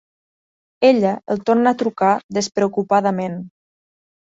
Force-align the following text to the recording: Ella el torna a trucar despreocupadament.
Ella 0.89 1.11
el 1.35 1.43
torna 1.51 1.75
a 1.75 1.79
trucar 1.83 2.11
despreocupadament. 2.39 3.39